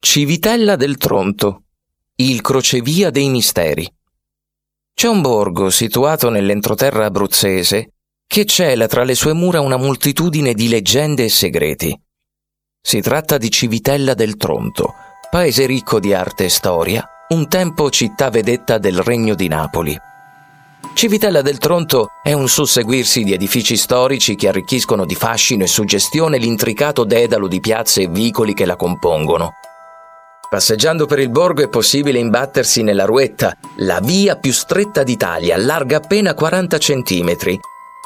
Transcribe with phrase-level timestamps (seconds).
[0.00, 1.64] Civitella del Tronto,
[2.18, 3.92] il crocevia dei misteri.
[4.94, 10.68] C'è un borgo situato nell'entroterra abruzzese che cela tra le sue mura una moltitudine di
[10.68, 12.00] leggende e segreti.
[12.80, 14.94] Si tratta di Civitella del Tronto,
[15.30, 19.98] paese ricco di arte e storia, un tempo città vedetta del Regno di Napoli.
[20.94, 26.38] Civitella del Tronto è un susseguirsi di edifici storici che arricchiscono di fascino e suggestione
[26.38, 29.54] l'intricato dedalo di piazze e vicoli che la compongono
[30.48, 35.98] Passeggiando per il borgo è possibile imbattersi nella Ruetta, la via più stretta d'Italia, larga
[35.98, 37.36] appena 40 cm,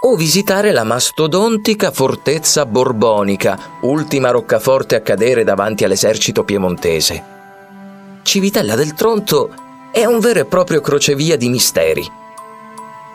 [0.00, 7.22] o visitare la mastodontica fortezza borbonica, ultima roccaforte a cadere davanti all'esercito piemontese.
[8.22, 9.54] Civitella del Tronto
[9.92, 12.04] è un vero e proprio crocevia di misteri.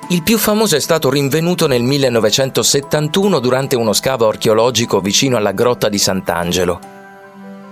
[0.10, 5.90] Il più famoso è stato rinvenuto nel 1971 durante uno scavo archeologico vicino alla grotta
[5.90, 6.97] di Sant'Angelo.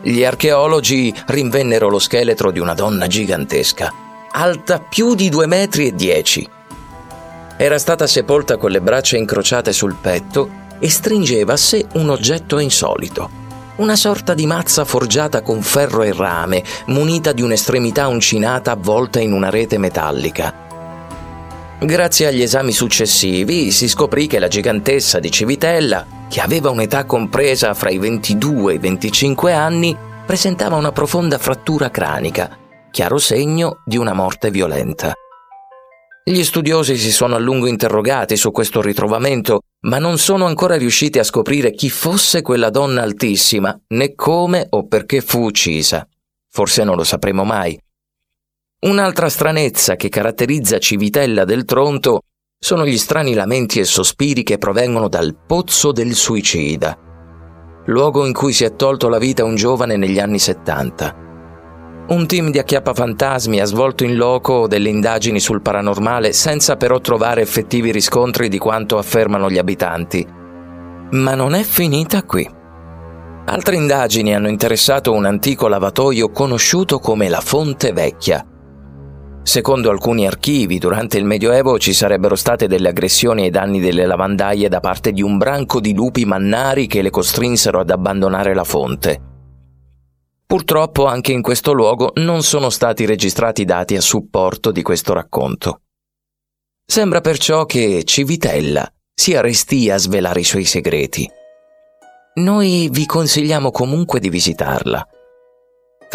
[0.08, 3.92] Gli archeologi rinvennero lo scheletro di una donna gigantesca,
[4.34, 6.48] alta più di due metri e dieci.
[7.58, 12.60] Era stata sepolta con le braccia incrociate sul petto e stringeva a sé un oggetto
[12.60, 13.32] insolito.
[13.78, 19.34] Una sorta di mazza forgiata con ferro e rame, munita di un'estremità uncinata avvolta in
[19.34, 20.65] una rete metallica.
[21.80, 27.74] Grazie agli esami successivi si scoprì che la gigantessa di Civitella che aveva un'età compresa
[27.74, 29.96] fra i 22 e i 25 anni,
[30.26, 32.58] presentava una profonda frattura cranica,
[32.92, 35.14] chiaro segno di una morte violenta.
[36.24, 41.20] Gli studiosi si sono a lungo interrogati su questo ritrovamento, ma non sono ancora riusciti
[41.20, 46.08] a scoprire chi fosse quella donna altissima, né come o perché fu uccisa.
[46.52, 47.80] Forse non lo sapremo mai.
[48.86, 52.22] Un'altra stranezza che caratterizza Civitella del Tronto
[52.64, 56.96] sono gli strani lamenti e sospiri che provengono dal pozzo del suicida,
[57.88, 61.24] luogo in cui si è tolto la vita un giovane negli anni 70.
[62.10, 67.42] Un team di acchiappafantasmi ha svolto in loco delle indagini sul paranormale senza però trovare
[67.42, 70.24] effettivi riscontri di quanto affermano gli abitanti.
[71.10, 72.48] Ma non è finita qui.
[73.46, 78.46] Altre indagini hanno interessato un antico lavatoio conosciuto come la Fonte Vecchia,
[79.46, 84.68] Secondo alcuni archivi, durante il Medioevo ci sarebbero state delle aggressioni ai danni delle lavandaie
[84.68, 89.22] da parte di un branco di lupi mannari che le costrinsero ad abbandonare la fonte.
[90.48, 95.82] Purtroppo anche in questo luogo non sono stati registrati dati a supporto di questo racconto.
[96.84, 101.30] Sembra perciò che Civitella sia restia a svelare i suoi segreti.
[102.40, 105.08] Noi vi consigliamo comunque di visitarla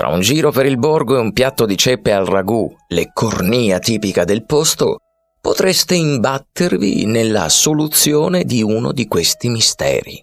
[0.00, 3.78] tra un giro per il borgo e un piatto di ceppe al ragù, le cornia
[3.80, 5.00] tipica del posto,
[5.38, 10.18] potreste imbattervi nella soluzione di uno di questi misteri.